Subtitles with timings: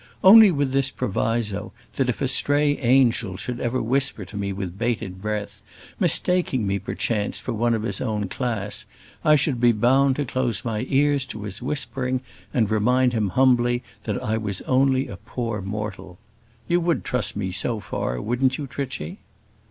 [0.23, 4.75] Only with this proviso, that if a stray angel should ever whisper to me with
[4.75, 5.61] bated breath,
[5.99, 8.87] mistaking me, perchance, for one of his own class,
[9.23, 13.83] I should be bound to close my ears to his whispering, and remind him humbly
[14.05, 16.17] that I was only a poor mortal.
[16.67, 19.19] You would trust me so far, wouldn't you, Trichy?"